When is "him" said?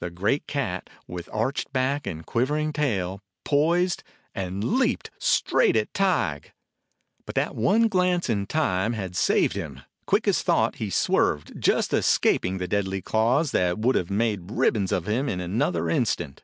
9.56-9.80, 15.14-15.28